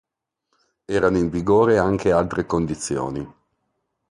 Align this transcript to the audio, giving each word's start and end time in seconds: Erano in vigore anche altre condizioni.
Erano 0.85 1.19
in 1.19 1.29
vigore 1.29 1.77
anche 1.77 2.11
altre 2.11 2.47
condizioni. 2.47 3.31